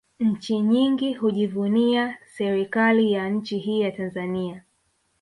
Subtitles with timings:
[0.19, 4.63] Nchi nyingi hujivunia serikali ya nchi hii ya Tanzania